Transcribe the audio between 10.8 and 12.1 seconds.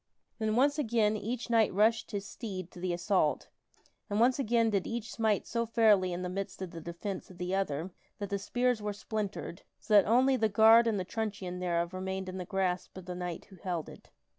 and the truncheon thereof